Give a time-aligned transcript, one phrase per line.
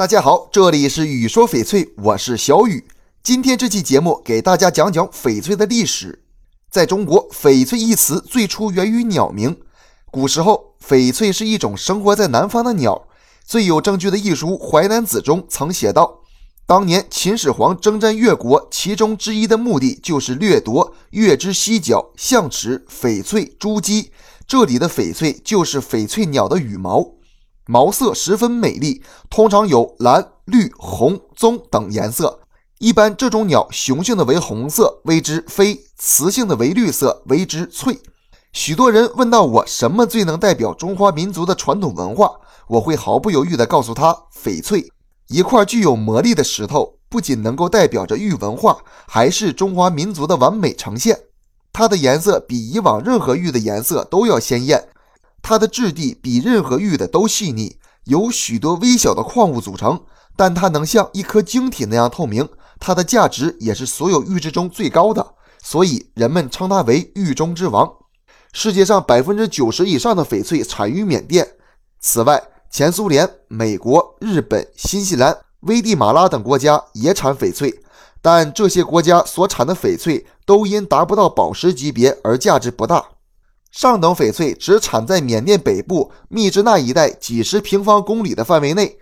[0.00, 2.86] 大家好，这里是雨说翡翠，我是小雨。
[3.22, 6.24] 今天这期节目给大家讲讲翡翠的历史。
[6.70, 9.54] 在中国，翡翠一词最初源于鸟鸣。
[10.10, 13.08] 古时候，翡翠是一种生活在南方的鸟。
[13.44, 16.20] 最有证据的一书《淮南子》中曾写道：
[16.64, 24.08] 当年秦始皇征战越国，其中之一的目的就是掠夺越之犀角、象齿、翡翠、珠玑。
[24.46, 27.19] 这里的翡翠就是翡翠鸟的羽毛。
[27.70, 29.00] 毛色十分美丽，
[29.30, 32.40] 通常有蓝、绿、红、棕等颜色。
[32.80, 38.00] 一般这种鸟雄性的为红色，谓之飞；雌性的为绿色，谓之翠。
[38.52, 42.32] 许多人问到我什么最能代表中华民族的传统文化，
[42.66, 44.90] 我会毫不犹豫地告诉他：翡翠。
[45.28, 51.16] 一块具有魔力的石头，不仅能够代表着玉文化，还是中华民族的完美呈现。
[51.72, 54.88] 它的颜色比以往任何玉的颜色都要鲜艳。
[55.50, 60.04] 它的质地比任何玉的都细腻，由许多微小的矿物组成，
[60.36, 62.48] 但它能像一颗晶体那样透明。
[62.78, 67.92] 它的价值也是所有玉质中最高的，所以人们称它为玉中之王。
[68.52, 71.56] 世界上百分之九十以上的翡翠产于缅甸。
[71.98, 77.82] 此外，前苏联、美国、日本、新西兰、危地马拉等国家也产翡翠，
[78.22, 83.04] 但这些国家所产的翡翠都因达不到宝石级别而价值不大。
[83.70, 88.98] 上等翡翠只产在缅甸北部密支那一带几十平方公里的范围内。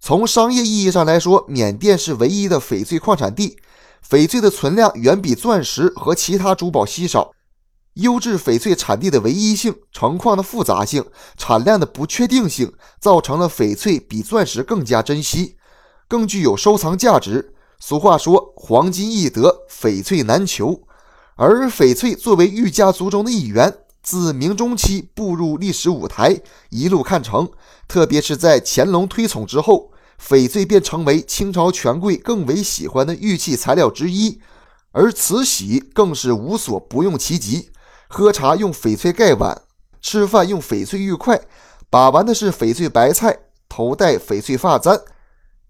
[0.00, 3.58] 从商业意义上来说，缅甸是唯一的翡翠矿产地，
[4.08, 7.32] 翡翠的存量远比钻石和其他珠宝稀少。
[7.94, 11.04] 优质翡翠产地的唯一性、成矿的复杂性、
[11.36, 15.56] 产量的不确定性，造成了翡翠比钻石更加珍惜，
[16.06, 17.52] 更具有收藏价值。
[17.80, 20.82] 俗话说：“黄金易得，翡翠难求。”
[21.34, 23.78] 而翡翠作为玉家族中的一员。
[24.10, 27.46] 自明中期步入历史舞台，一路看成。
[27.86, 34.40] 特别是在乾隆推崇之后，翡翠便成为清朝权贵更为喜欢的玉器材料之一。
[34.92, 37.68] 而慈禧更是无所不用其极：
[38.08, 39.60] 喝茶用翡翠盖碗，
[40.00, 41.42] 吃饭用翡翠玉筷，
[41.90, 45.02] 把玩的是翡翠白菜，头戴翡翠发簪。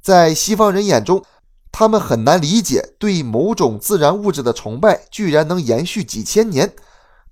[0.01, 1.25] 在西方人眼中，
[1.73, 6.73] 他们很难理解对某种自然物质的崇拜居然能延续几千年。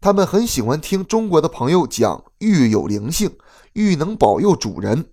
[0.00, 3.32] 他们很喜欢听中国的朋友讲玉有灵性，
[3.72, 5.06] 玉能保佑主人。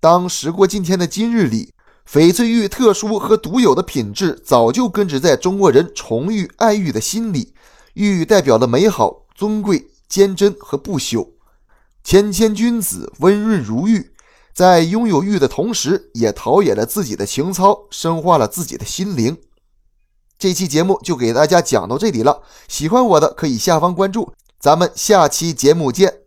[0.00, 1.72] 当时过今天的今日里，
[2.10, 7.54] 翡翠玉特殊和独有的品质早就根植在中国人崇玉爱玉的心里。
[7.94, 11.28] 玉代表了美好、尊贵、坚贞和不朽。
[12.02, 14.10] 谦谦君子，温润如玉，
[14.52, 19.38] 在拥有玉的同时，也陶冶了自己的情操，深化了自己的心灵。
[20.44, 26.23] 这期节目就给大家讲到这里了，喜欢我的可以下方关注，咱们下期节目见。